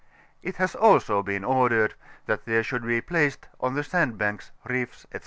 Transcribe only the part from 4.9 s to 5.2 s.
&c.